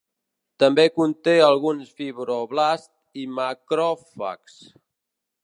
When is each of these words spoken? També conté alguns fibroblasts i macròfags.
També 0.61 0.85
conté 0.95 1.35
alguns 1.47 1.91
fibroblasts 1.99 3.23
i 3.25 3.27
macròfags. 3.37 4.59